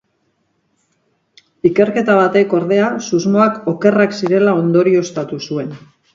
Ikerketa 1.69 2.15
batek, 2.21 2.55
ordea, 2.61 2.87
susmoak 3.09 3.61
okerrak 3.75 4.19
zirela 4.23 4.57
ondorioztatu 4.65 5.43
zuen. 5.47 5.71